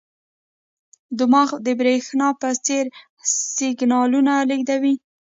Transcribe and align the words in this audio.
دماغ 1.17 1.49
د 1.65 1.67
برېښنا 1.79 2.27
په 2.41 2.49
څېر 2.65 2.85
سیګنالونه 3.55 4.33
لېږدوي. 4.49 4.93